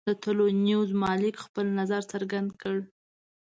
د 0.07 0.11
طلوع 0.23 0.51
ټلویزیون 0.53 0.99
مالک 1.03 1.35
خپل 1.45 1.65
نظر 1.79 2.01
څرګند 2.11 2.49
کړ. 2.61 2.75